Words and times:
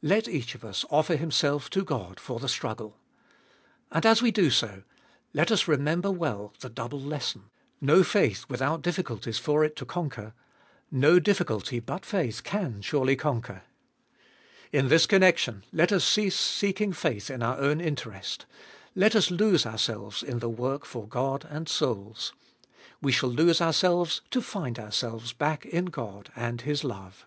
Let 0.00 0.26
each 0.26 0.54
of 0.54 0.64
us 0.64 0.86
offer 0.88 1.16
himself 1.16 1.68
to 1.68 1.84
God 1.84 2.18
for 2.18 2.38
the 2.38 2.48
struggle. 2.48 2.96
And 3.92 4.06
as 4.06 4.22
we 4.22 4.30
do 4.30 4.48
so, 4.48 4.84
let 5.34 5.52
us 5.52 5.60
468 5.60 5.60
abe 5.60 5.60
Doliest 5.60 5.60
of 5.60 5.60
Hll 5.60 5.78
remember 5.78 6.10
well 6.12 6.54
the 6.60 6.70
double 6.70 6.98
lesson: 7.02 7.50
No 7.82 8.02
faith 8.02 8.46
without 8.48 8.80
difficulties 8.80 9.36
for 9.38 9.64
it 9.64 9.76
to 9.76 9.84
conquer. 9.84 10.32
No 10.90 11.18
difficulty 11.18 11.78
but 11.80 12.06
faith 12.06 12.42
can 12.42 12.80
surely 12.80 13.16
conquer. 13.16 13.64
In 14.72 14.88
this 14.88 15.04
connection 15.04 15.62
let 15.74 15.92
us 15.92 16.06
cease 16.08 16.40
seeking 16.40 16.94
faith 16.94 17.28
in 17.28 17.42
our 17.42 17.58
own 17.58 17.78
interest: 17.78 18.46
let 18.94 19.14
us 19.14 19.30
lose 19.30 19.66
ourselves 19.66 20.22
in 20.22 20.38
the 20.38 20.48
work 20.48 20.86
for 20.86 21.06
God 21.06 21.46
and 21.50 21.68
souls. 21.68 22.32
We 23.02 23.12
shall 23.12 23.28
lose 23.28 23.60
ourselves 23.60 24.22
to 24.30 24.40
find 24.40 24.78
ourselves 24.78 25.34
back 25.34 25.66
in 25.66 25.84
God 25.84 26.30
and 26.34 26.62
His 26.62 26.82
love. 26.82 27.26